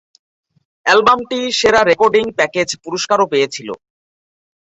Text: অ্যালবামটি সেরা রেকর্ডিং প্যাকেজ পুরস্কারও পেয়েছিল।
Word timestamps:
অ্যালবামটি 0.85 1.39
সেরা 1.59 1.81
রেকর্ডিং 1.83 2.25
প্যাকেজ 2.37 2.69
পুরস্কারও 2.83 3.31
পেয়েছিল। 3.31 3.69